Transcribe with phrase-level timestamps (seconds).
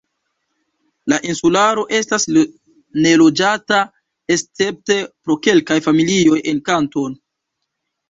[1.11, 2.25] La insularo estas
[3.05, 3.79] neloĝata
[4.39, 7.21] escepte pro kelkaj familioj en Kanton.